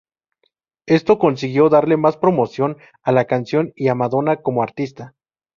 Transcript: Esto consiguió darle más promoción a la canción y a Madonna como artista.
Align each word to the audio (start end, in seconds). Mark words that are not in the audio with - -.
Esto 0.87 1.19
consiguió 1.19 1.69
darle 1.69 1.95
más 1.95 2.17
promoción 2.17 2.77
a 3.03 3.11
la 3.11 3.25
canción 3.25 3.71
y 3.75 3.89
a 3.89 3.93
Madonna 3.93 4.37
como 4.41 4.63
artista. 4.63 5.13